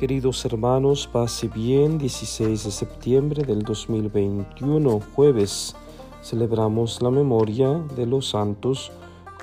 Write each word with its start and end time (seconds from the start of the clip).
Queridos 0.00 0.42
hermanos, 0.46 1.06
pase 1.06 1.46
bien, 1.48 1.98
16 1.98 2.64
de 2.64 2.70
septiembre 2.70 3.44
del 3.44 3.60
2021, 3.60 4.98
jueves, 5.14 5.76
celebramos 6.22 7.02
la 7.02 7.10
memoria 7.10 7.68
de 7.96 8.06
los 8.06 8.30
santos 8.30 8.92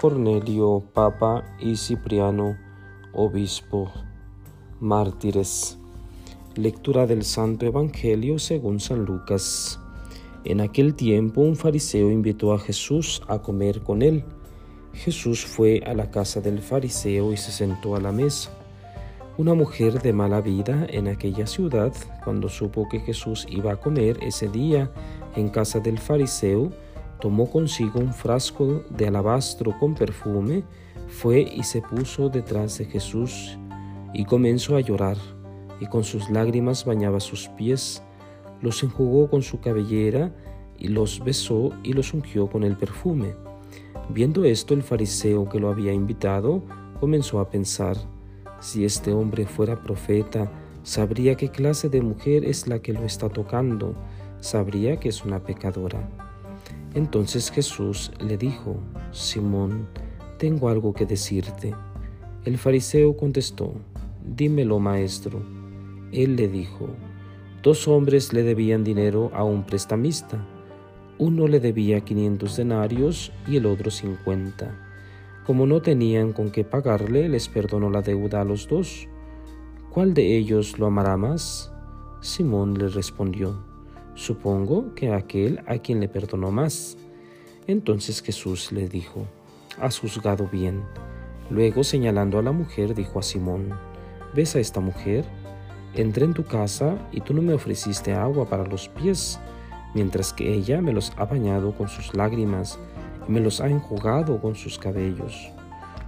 Cornelio, 0.01 0.81
Papa 0.95 1.43
y 1.59 1.75
Cipriano, 1.75 2.57
Obispo, 3.13 3.91
mártires. 4.79 5.77
Lectura 6.55 7.05
del 7.05 7.23
Santo 7.23 7.67
Evangelio 7.67 8.39
según 8.39 8.79
San 8.79 9.05
Lucas. 9.05 9.79
En 10.43 10.61
aquel 10.61 10.95
tiempo 10.95 11.41
un 11.41 11.55
fariseo 11.55 12.09
invitó 12.09 12.51
a 12.51 12.57
Jesús 12.57 13.21
a 13.27 13.43
comer 13.43 13.83
con 13.83 14.01
él. 14.01 14.25
Jesús 14.93 15.45
fue 15.45 15.83
a 15.85 15.93
la 15.93 16.09
casa 16.09 16.41
del 16.41 16.63
fariseo 16.63 17.31
y 17.31 17.37
se 17.37 17.51
sentó 17.51 17.95
a 17.95 18.01
la 18.01 18.11
mesa. 18.11 18.57
Una 19.37 19.53
mujer 19.53 20.01
de 20.01 20.13
mala 20.13 20.41
vida 20.41 20.87
en 20.89 21.07
aquella 21.07 21.45
ciudad, 21.45 21.93
cuando 22.23 22.49
supo 22.49 22.89
que 22.89 22.99
Jesús 22.99 23.45
iba 23.47 23.71
a 23.71 23.75
comer 23.75 24.17
ese 24.23 24.47
día 24.47 24.91
en 25.35 25.49
casa 25.49 25.79
del 25.79 25.99
fariseo, 25.99 26.71
tomó 27.21 27.47
consigo 27.47 27.99
un 27.99 28.15
frasco 28.15 28.83
de 28.89 29.05
alabastro 29.05 29.77
con 29.77 29.93
perfume, 29.93 30.63
fue 31.07 31.41
y 31.41 31.61
se 31.61 31.83
puso 31.83 32.29
detrás 32.29 32.79
de 32.79 32.85
Jesús 32.85 33.59
y 34.11 34.25
comenzó 34.25 34.75
a 34.75 34.81
llorar, 34.81 35.17
y 35.79 35.85
con 35.85 36.03
sus 36.03 36.31
lágrimas 36.31 36.83
bañaba 36.83 37.19
sus 37.19 37.47
pies, 37.49 38.01
los 38.63 38.81
enjugó 38.81 39.29
con 39.29 39.43
su 39.43 39.59
cabellera, 39.59 40.33
y 40.79 40.87
los 40.87 41.23
besó 41.23 41.69
y 41.83 41.93
los 41.93 42.11
ungió 42.11 42.47
con 42.49 42.63
el 42.63 42.75
perfume. 42.75 43.35
Viendo 44.09 44.45
esto, 44.45 44.73
el 44.73 44.81
fariseo 44.81 45.47
que 45.47 45.59
lo 45.59 45.69
había 45.69 45.93
invitado 45.93 46.63
comenzó 46.99 47.39
a 47.39 47.51
pensar, 47.51 47.97
si 48.59 48.85
este 48.85 49.13
hombre 49.13 49.45
fuera 49.45 49.81
profeta, 49.81 50.51
sabría 50.83 51.35
qué 51.35 51.49
clase 51.49 51.89
de 51.89 52.01
mujer 52.01 52.45
es 52.45 52.67
la 52.67 52.79
que 52.79 52.93
lo 52.93 53.03
está 53.03 53.29
tocando, 53.29 53.95
sabría 54.39 54.97
que 54.97 55.09
es 55.09 55.23
una 55.23 55.43
pecadora. 55.43 56.09
Entonces 56.93 57.51
Jesús 57.51 58.11
le 58.19 58.37
dijo, 58.37 58.77
Simón, 59.11 59.87
tengo 60.37 60.69
algo 60.69 60.93
que 60.93 61.05
decirte. 61.05 61.75
El 62.45 62.57
fariseo 62.57 63.15
contestó, 63.17 63.73
dímelo 64.25 64.79
maestro. 64.79 65.41
Él 66.11 66.35
le 66.35 66.47
dijo, 66.47 66.87
dos 67.61 67.87
hombres 67.87 68.33
le 68.33 68.43
debían 68.43 68.83
dinero 68.83 69.31
a 69.33 69.43
un 69.43 69.65
prestamista. 69.65 70.43
Uno 71.19 71.47
le 71.47 71.59
debía 71.59 72.01
quinientos 72.01 72.55
denarios 72.55 73.31
y 73.47 73.57
el 73.57 73.65
otro 73.65 73.91
cincuenta. 73.91 74.86
Como 75.47 75.65
no 75.65 75.81
tenían 75.81 76.33
con 76.33 76.51
qué 76.51 76.65
pagarle, 76.65 77.29
les 77.29 77.47
perdonó 77.47 77.89
la 77.89 78.01
deuda 78.01 78.41
a 78.41 78.43
los 78.43 78.67
dos. 78.67 79.07
¿Cuál 79.89 80.13
de 80.13 80.35
ellos 80.35 80.77
lo 80.77 80.87
amará 80.87 81.15
más? 81.15 81.71
Simón 82.19 82.77
le 82.77 82.89
respondió, 82.89 83.63
supongo 84.13 84.93
que 84.93 85.13
aquel 85.13 85.63
a 85.65 85.77
quien 85.77 86.01
le 86.01 86.09
perdonó 86.09 86.51
más. 86.51 86.97
Entonces 87.65 88.21
Jesús 88.21 88.73
le 88.73 88.89
dijo, 88.89 89.25
has 89.79 89.97
juzgado 89.99 90.49
bien. 90.51 90.83
Luego 91.49 91.85
señalando 91.85 92.39
a 92.39 92.43
la 92.43 92.51
mujer, 92.51 92.93
dijo 92.93 93.17
a 93.17 93.23
Simón, 93.23 93.69
¿ves 94.35 94.53
a 94.57 94.59
esta 94.59 94.81
mujer? 94.81 95.23
Entré 95.93 96.25
en 96.25 96.33
tu 96.33 96.43
casa 96.43 96.97
y 97.13 97.21
tú 97.21 97.33
no 97.33 97.41
me 97.41 97.53
ofreciste 97.53 98.11
agua 98.13 98.49
para 98.49 98.65
los 98.65 98.89
pies, 98.89 99.39
mientras 99.95 100.33
que 100.33 100.53
ella 100.53 100.81
me 100.81 100.91
los 100.91 101.13
ha 101.15 101.23
bañado 101.23 101.71
con 101.71 101.87
sus 101.87 102.13
lágrimas 102.13 102.77
me 103.27 103.39
los 103.39 103.61
ha 103.61 103.69
enjugado 103.69 104.39
con 104.39 104.55
sus 104.55 104.79
cabellos. 104.79 105.51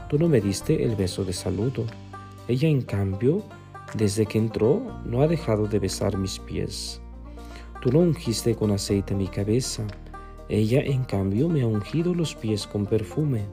Tú 0.10 0.18
no 0.18 0.28
me 0.28 0.42
diste 0.42 0.84
el 0.84 0.96
beso 0.96 1.24
de 1.26 1.34
saludo. 1.34 1.86
Ella, 2.48 2.68
en 2.68 2.82
cambio, 2.82 3.44
desde 3.94 4.26
que 4.26 4.38
entró, 4.38 4.82
no 5.06 5.22
ha 5.22 5.28
dejado 5.28 5.68
de 5.68 5.80
besar 5.80 6.18
mis 6.18 6.40
pies. 6.40 7.02
Tú 7.82 7.92
no 7.92 8.00
ungiste 8.00 8.56
con 8.56 8.72
aceite 8.72 9.14
mi 9.14 9.28
cabeza. 9.28 9.86
Ella, 10.48 10.82
en 10.82 11.04
cambio, 11.04 11.50
me 11.50 11.62
ha 11.62 11.68
ungido 11.68 12.14
los 12.14 12.36
pies 12.36 12.66
con 12.66 12.86
perfume. 12.86 13.46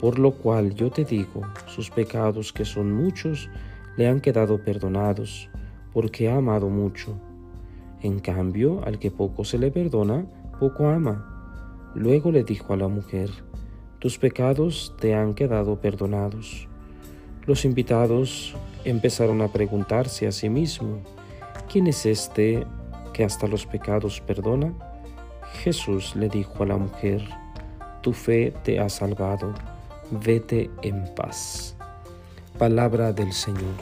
Por 0.00 0.18
lo 0.18 0.32
cual 0.32 0.74
yo 0.74 0.90
te 0.90 1.04
digo, 1.04 1.42
sus 1.66 1.90
pecados, 1.90 2.52
que 2.52 2.64
son 2.64 2.92
muchos, 2.92 3.48
le 3.96 4.08
han 4.08 4.20
quedado 4.20 4.62
perdonados, 4.62 5.48
porque 5.92 6.28
ha 6.28 6.36
amado 6.36 6.68
mucho. 6.68 7.18
En 8.02 8.20
cambio, 8.20 8.84
al 8.84 8.98
que 8.98 9.10
poco 9.10 9.44
se 9.44 9.58
le 9.58 9.70
perdona, 9.70 10.26
poco 10.60 10.88
ama. 10.88 11.35
Luego 11.96 12.30
le 12.30 12.44
dijo 12.44 12.74
a 12.74 12.76
la 12.76 12.88
mujer, 12.88 13.30
tus 14.00 14.18
pecados 14.18 14.94
te 15.00 15.14
han 15.14 15.32
quedado 15.32 15.80
perdonados. 15.80 16.68
Los 17.46 17.64
invitados 17.64 18.54
empezaron 18.84 19.40
a 19.40 19.50
preguntarse 19.50 20.26
a 20.26 20.32
sí 20.32 20.50
mismo, 20.50 21.00
¿quién 21.72 21.86
es 21.86 22.04
este 22.04 22.66
que 23.14 23.24
hasta 23.24 23.46
los 23.46 23.64
pecados 23.64 24.20
perdona? 24.20 24.74
Jesús 25.64 26.14
le 26.14 26.28
dijo 26.28 26.64
a 26.64 26.66
la 26.66 26.76
mujer, 26.76 27.26
tu 28.02 28.12
fe 28.12 28.52
te 28.62 28.78
ha 28.78 28.90
salvado, 28.90 29.54
vete 30.10 30.70
en 30.82 31.02
paz. 31.14 31.78
Palabra 32.58 33.14
del 33.14 33.32
Señor. 33.32 33.74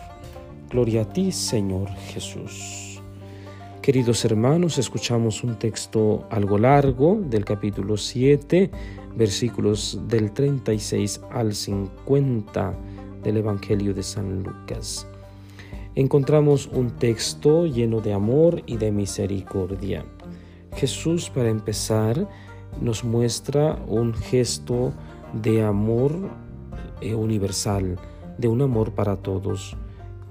Gloria 0.71 1.03
a 1.03 1.13
ti, 1.13 1.33
Señor 1.33 1.89
Jesús. 2.13 2.84
Queridos 3.85 4.25
hermanos, 4.25 4.79
escuchamos 4.79 5.45
un 5.45 5.59
texto 5.59 6.27
algo 6.31 6.57
largo 6.57 7.21
del 7.21 7.45
capítulo 7.45 7.99
7, 7.99 8.71
versículos 9.15 10.01
del 10.09 10.33
36 10.33 11.21
al 11.31 11.55
50 11.55 12.75
del 13.23 13.37
Evangelio 13.37 13.93
de 13.93 14.03
San 14.03 14.43
Lucas. 14.43 15.07
Encontramos 15.97 16.67
un 16.73 16.93
texto 16.93 17.67
lleno 17.67 18.01
de 18.01 18.15
amor 18.15 18.63
y 18.65 18.79
de 18.79 18.91
misericordia. 18.91 20.07
Jesús, 20.77 21.29
para 21.29 21.51
empezar, 21.51 22.27
nos 22.81 23.05
muestra 23.05 23.79
un 23.87 24.15
gesto 24.15 24.95
de 25.43 25.63
amor 25.63 26.31
eh, 27.03 27.15
universal, 27.15 27.99
de 28.39 28.49
un 28.49 28.63
amor 28.63 28.93
para 28.95 29.17
todos, 29.17 29.77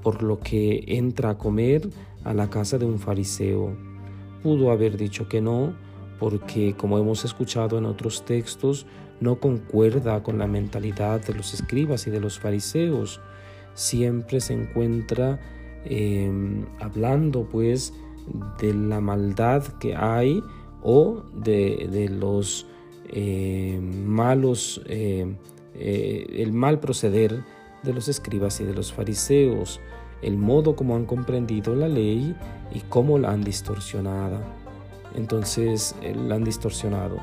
por 0.02 0.24
lo 0.24 0.40
que 0.40 0.84
entra 0.88 1.30
a 1.30 1.38
comer 1.38 1.88
a 2.24 2.34
la 2.34 2.50
casa 2.50 2.78
de 2.78 2.86
un 2.86 3.00
fariseo. 3.00 3.76
Pudo 4.42 4.72
haber 4.72 4.98
dicho 4.98 5.28
que 5.28 5.42
no, 5.42 5.74
porque 6.20 6.76
como 6.76 6.98
hemos 6.98 7.26
escuchado 7.26 7.78
en 7.78 7.86
otros 7.86 8.26
textos, 8.26 8.86
no 9.20 9.40
concuerda 9.40 10.22
con 10.24 10.38
la 10.38 10.48
mentalidad 10.48 11.26
de 11.26 11.34
los 11.34 11.54
escribas 11.54 12.08
y 12.08 12.12
de 12.12 12.20
los 12.20 12.40
fariseos. 12.40 13.22
Siempre 13.74 14.40
se 14.42 14.54
encuentra 14.54 15.40
em, 15.86 16.66
hablando 16.80 17.48
pues 17.50 17.94
de 18.60 18.74
la 18.74 19.02
maldad 19.02 19.64
que 19.80 19.96
hay 19.96 20.42
o 20.82 21.24
de, 21.34 22.10
los 22.10 22.68
em, 23.10 24.06
malos, 24.06 24.82
em, 24.88 25.38
eh, 25.76 26.26
el 26.38 26.54
mal 26.54 26.80
proceder 26.80 27.44
de 27.84 27.94
los 27.94 28.08
escribas 28.08 28.60
y 28.62 28.66
de 28.66 28.74
los 28.74 28.94
fariseos 28.94 29.80
el 30.24 30.38
modo 30.38 30.76
como 30.76 30.96
han 30.96 31.06
comprendido 31.06 31.76
la 31.76 31.88
ley 31.88 32.36
y 32.74 32.80
cómo 32.82 33.18
la 33.18 33.32
han 33.32 33.44
distorsionado. 33.44 34.40
Entonces, 35.16 35.96
eh, 36.02 36.16
la 36.16 36.36
han 36.36 36.44
distorsionado. 36.44 37.18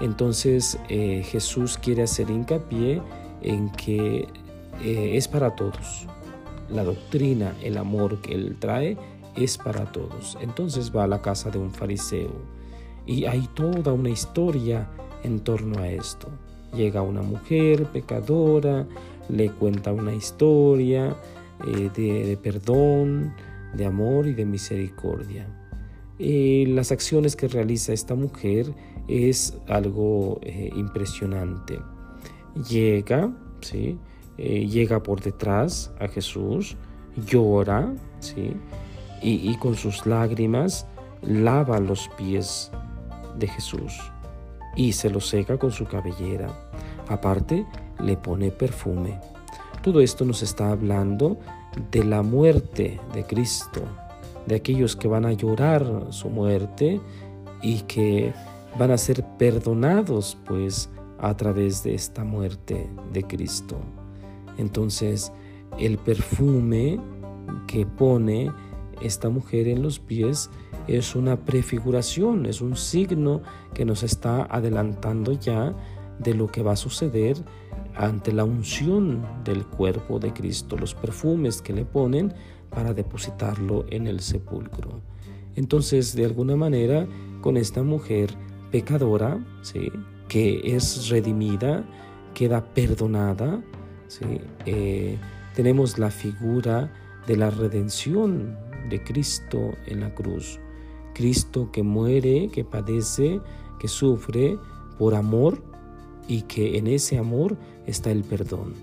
Entonces, 0.00 0.78
eh, 0.88 1.22
Jesús 1.24 1.78
quiere 1.78 2.02
hacer 2.02 2.30
hincapié 2.30 3.00
en 3.42 3.70
que 3.70 4.28
eh, 4.82 5.16
es 5.16 5.28
para 5.28 5.54
todos. 5.54 6.06
La 6.70 6.84
doctrina, 6.84 7.54
el 7.62 7.76
amor 7.76 8.20
que 8.20 8.34
Él 8.34 8.56
trae 8.58 8.96
es 9.36 9.58
para 9.58 9.84
todos. 9.92 10.38
Entonces 10.40 10.94
va 10.94 11.04
a 11.04 11.08
la 11.08 11.22
casa 11.22 11.50
de 11.50 11.58
un 11.58 11.70
fariseo 11.70 12.32
y 13.06 13.26
hay 13.26 13.48
toda 13.54 13.92
una 13.92 14.10
historia 14.10 14.88
en 15.22 15.40
torno 15.40 15.80
a 15.80 15.88
esto. 15.88 16.28
Llega 16.74 17.02
una 17.02 17.22
mujer 17.22 17.84
pecadora, 17.86 18.86
le 19.28 19.50
cuenta 19.50 19.92
una 19.92 20.14
historia, 20.14 21.16
eh, 21.66 21.90
de, 21.94 22.38
perdón, 22.42 23.34
de 23.74 23.86
amor 23.86 24.26
y 24.26 24.34
de 24.34 24.44
misericordia. 24.44 25.46
Eh, 26.18 26.64
las 26.68 26.92
acciones 26.92 27.36
que 27.36 27.48
realiza 27.48 27.92
esta 27.92 28.14
mujer 28.14 28.72
es 29.08 29.56
algo 29.68 30.38
eh, 30.42 30.70
impresionante. 30.76 31.78
Llega, 32.68 33.32
¿sí? 33.60 33.98
llega 34.36 35.00
por 35.02 35.20
detrás 35.20 35.92
a 36.00 36.08
Jesús, 36.08 36.76
llora, 37.16 37.94
¿sí? 38.18 38.56
y, 39.22 39.50
y 39.50 39.56
con 39.58 39.76
sus 39.76 40.06
lágrimas 40.06 40.86
lava 41.22 41.78
los 41.78 42.08
pies 42.16 42.70
de 43.38 43.46
Jesús 43.46 43.92
y 44.76 44.92
se 44.92 45.10
los 45.10 45.28
seca 45.28 45.58
con 45.58 45.70
su 45.70 45.86
cabellera. 45.86 46.48
Aparte, 47.08 47.66
le 48.00 48.16
pone 48.16 48.50
perfume. 48.50 49.20
Todo 49.84 50.00
esto 50.00 50.24
nos 50.24 50.42
está 50.42 50.70
hablando 50.70 51.36
de 51.90 52.04
la 52.04 52.22
muerte 52.22 52.98
de 53.12 53.22
Cristo, 53.24 53.82
de 54.46 54.54
aquellos 54.54 54.96
que 54.96 55.08
van 55.08 55.26
a 55.26 55.32
llorar 55.32 56.06
su 56.08 56.30
muerte 56.30 57.02
y 57.60 57.80
que 57.82 58.32
van 58.78 58.92
a 58.92 58.96
ser 58.96 59.22
perdonados 59.36 60.38
pues 60.46 60.88
a 61.18 61.36
través 61.36 61.84
de 61.84 61.94
esta 61.94 62.24
muerte 62.24 62.88
de 63.12 63.24
Cristo. 63.24 63.76
Entonces 64.56 65.30
el 65.78 65.98
perfume 65.98 66.98
que 67.66 67.84
pone 67.84 68.50
esta 69.02 69.28
mujer 69.28 69.68
en 69.68 69.82
los 69.82 69.98
pies 69.98 70.48
es 70.86 71.14
una 71.14 71.36
prefiguración, 71.36 72.46
es 72.46 72.62
un 72.62 72.74
signo 72.74 73.42
que 73.74 73.84
nos 73.84 74.02
está 74.02 74.44
adelantando 74.44 75.32
ya 75.32 75.74
de 76.18 76.32
lo 76.32 76.46
que 76.46 76.62
va 76.62 76.72
a 76.72 76.76
suceder 76.76 77.36
ante 77.94 78.32
la 78.32 78.44
unción 78.44 79.24
del 79.44 79.64
cuerpo 79.66 80.18
de 80.18 80.32
Cristo, 80.32 80.76
los 80.76 80.94
perfumes 80.94 81.62
que 81.62 81.72
le 81.72 81.84
ponen 81.84 82.34
para 82.70 82.92
depositarlo 82.92 83.86
en 83.90 84.06
el 84.06 84.20
sepulcro. 84.20 85.00
Entonces, 85.54 86.14
de 86.14 86.24
alguna 86.24 86.56
manera, 86.56 87.06
con 87.40 87.56
esta 87.56 87.82
mujer 87.82 88.34
pecadora, 88.70 89.38
¿sí? 89.62 89.92
que 90.28 90.60
es 90.64 91.08
redimida, 91.08 91.84
queda 92.34 92.64
perdonada, 92.74 93.62
¿sí? 94.08 94.40
Eh, 94.66 95.16
tenemos 95.54 95.98
la 95.98 96.10
figura 96.10 96.92
de 97.26 97.36
la 97.36 97.50
redención 97.50 98.56
de 98.90 99.02
Cristo 99.02 99.72
en 99.86 100.00
la 100.00 100.14
cruz. 100.14 100.58
Cristo 101.14 101.70
que 101.70 101.82
muere, 101.82 102.48
que 102.52 102.64
padece, 102.64 103.40
que 103.78 103.86
sufre 103.86 104.58
por 104.98 105.14
amor 105.14 105.62
y 106.26 106.42
que 106.42 106.78
en 106.78 106.88
ese 106.88 107.18
amor 107.18 107.56
está 107.86 108.10
el 108.10 108.24
perdón. 108.24 108.74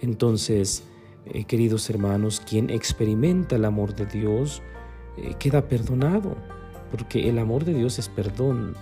Entonces, 0.00 0.84
eh, 1.26 1.44
queridos 1.44 1.88
hermanos, 1.90 2.40
quien 2.40 2.70
experimenta 2.70 3.56
el 3.56 3.64
amor 3.64 3.94
de 3.94 4.06
Dios 4.06 4.62
eh, 5.16 5.34
queda 5.38 5.66
perdonado, 5.68 6.36
porque 6.90 7.28
el 7.28 7.38
amor 7.38 7.64
de 7.64 7.74
Dios 7.74 7.98
es 7.98 8.08
perdón. 8.08 8.74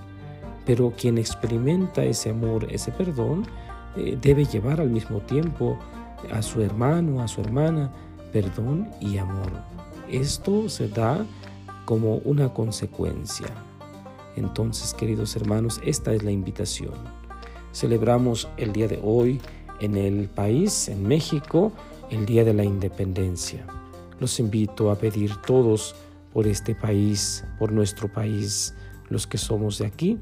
Pero 0.67 0.93
quien 0.97 1.19
experimenta 1.19 2.05
ese 2.05 2.31
amor, 2.31 2.67
ese 2.71 2.91
perdón, 2.91 3.47
eh, 3.97 4.19
debe 4.21 4.45
llevar 4.45 4.81
al 4.81 4.91
mismo 4.91 5.21
tiempo 5.21 5.79
a 6.33 6.43
su 6.43 6.61
hermano, 6.63 7.23
a 7.23 7.29
su 7.29 7.41
hermana, 7.41 7.93
perdón 8.33 8.91
y 9.01 9.19
amor. 9.19 9.53
Esto 10.11 10.69
se 10.69 10.89
da 10.89 11.25
como 11.85 12.17
una 12.19 12.53
consecuencia. 12.53 13.47
Entonces, 14.37 14.93
queridos 14.95 15.37
hermanos, 15.37 15.81
esta 15.85 16.13
es 16.13 16.23
la 16.25 16.31
invitación. 16.31 17.24
Celebramos 17.75 18.49
el 18.57 18.73
día 18.73 18.87
de 18.87 19.01
hoy 19.03 19.41
en 19.81 19.97
el 19.97 20.29
país, 20.29 20.89
en 20.89 21.03
México, 21.03 21.73
el 22.09 22.25
Día 22.25 22.45
de 22.45 22.55
la 22.55 22.63
Independencia. 22.63 23.67
Los 24.21 24.39
invito 24.39 24.93
a 24.93 24.95
pedir 24.95 25.35
todos 25.45 25.97
por 26.33 26.47
este 26.47 26.77
país, 26.77 27.45
por 27.59 27.73
nuestro 27.73 28.13
país, 28.13 28.77
los 29.09 29.27
que 29.27 29.39
somos 29.39 29.79
de 29.79 29.87
aquí 29.87 30.21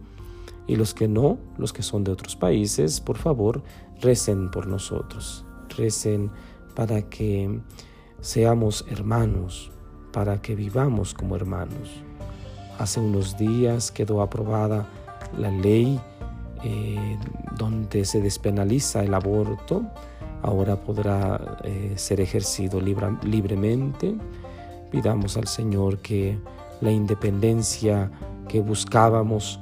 y 0.67 0.77
los 0.77 0.95
que 0.95 1.09
no, 1.09 1.37
los 1.59 1.75
que 1.75 1.83
son 1.83 2.05
de 2.05 2.13
otros 2.13 2.37
países, 2.37 3.03
por 3.03 3.19
favor, 3.19 3.63
recen 4.01 4.51
por 4.51 4.67
nosotros, 4.67 5.45
recen 5.77 6.31
para 6.75 7.03
que 7.03 7.61
seamos 8.23 8.87
hermanos, 8.89 9.71
para 10.11 10.41
que 10.41 10.55
vivamos 10.55 11.13
como 11.13 11.37
hermanos. 11.37 12.03
Hace 12.79 12.99
unos 12.99 13.37
días 13.37 13.91
quedó 13.91 14.23
aprobada 14.23 14.89
la 15.37 15.51
ley 15.51 16.01
eh, 16.65 17.19
donde 17.57 18.05
se 18.05 18.21
despenaliza 18.21 19.03
el 19.03 19.15
aborto, 19.15 19.83
ahora 20.43 20.77
podrá 20.77 21.59
eh, 21.65 21.93
ser 21.97 22.21
ejercido 22.21 22.81
libremente. 22.81 24.15
Pidamos 24.91 25.37
al 25.37 25.47
Señor 25.47 25.99
que 25.99 26.39
la 26.81 26.91
independencia 26.91 28.11
que 28.49 28.61
buscábamos 28.61 29.61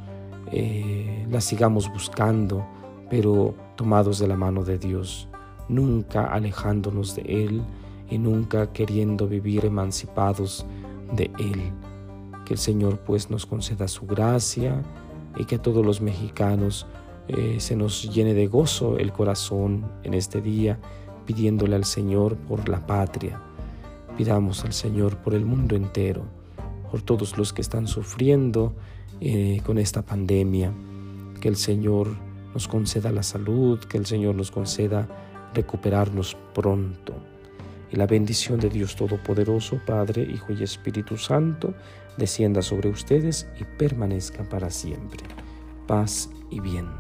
eh, 0.52 1.26
la 1.30 1.40
sigamos 1.40 1.88
buscando, 1.92 2.66
pero 3.08 3.54
tomados 3.76 4.18
de 4.18 4.26
la 4.26 4.36
mano 4.36 4.64
de 4.64 4.78
Dios, 4.78 5.28
nunca 5.68 6.24
alejándonos 6.24 7.14
de 7.14 7.22
Él 7.22 7.62
y 8.10 8.18
nunca 8.18 8.72
queriendo 8.72 9.28
vivir 9.28 9.64
emancipados 9.64 10.66
de 11.12 11.30
Él. 11.38 11.72
Que 12.44 12.54
el 12.54 12.58
Señor 12.58 12.98
pues 12.98 13.30
nos 13.30 13.46
conceda 13.46 13.86
su 13.86 14.06
gracia 14.06 14.82
y 15.36 15.44
que 15.44 15.58
todos 15.58 15.86
los 15.86 16.00
mexicanos 16.00 16.86
eh, 17.36 17.60
se 17.60 17.76
nos 17.76 18.12
llene 18.12 18.34
de 18.34 18.48
gozo 18.48 18.98
el 18.98 19.12
corazón 19.12 19.84
en 20.02 20.14
este 20.14 20.40
día, 20.40 20.78
pidiéndole 21.26 21.76
al 21.76 21.84
Señor 21.84 22.36
por 22.36 22.68
la 22.68 22.86
patria. 22.86 23.40
Pidamos 24.16 24.64
al 24.64 24.72
Señor 24.72 25.16
por 25.18 25.34
el 25.34 25.44
mundo 25.44 25.76
entero, 25.76 26.24
por 26.90 27.02
todos 27.02 27.38
los 27.38 27.52
que 27.52 27.62
están 27.62 27.86
sufriendo 27.86 28.74
eh, 29.20 29.60
con 29.64 29.78
esta 29.78 30.02
pandemia. 30.02 30.72
Que 31.40 31.48
el 31.48 31.56
Señor 31.56 32.08
nos 32.52 32.66
conceda 32.66 33.12
la 33.12 33.22
salud, 33.22 33.78
que 33.78 33.96
el 33.96 34.06
Señor 34.06 34.34
nos 34.34 34.50
conceda 34.50 35.08
recuperarnos 35.54 36.36
pronto. 36.52 37.14
Y 37.92 37.96
la 37.96 38.06
bendición 38.06 38.58
de 38.58 38.70
Dios 38.70 38.96
Todopoderoso, 38.96 39.80
Padre, 39.86 40.22
Hijo 40.22 40.52
y 40.52 40.62
Espíritu 40.62 41.16
Santo, 41.16 41.74
descienda 42.16 42.60
sobre 42.60 42.88
ustedes 42.88 43.48
y 43.60 43.64
permanezca 43.78 44.42
para 44.48 44.70
siempre. 44.70 45.20
Paz 45.86 46.28
y 46.50 46.60
bien. 46.60 46.99